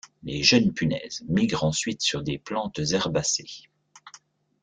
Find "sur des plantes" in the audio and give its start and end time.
2.01-2.79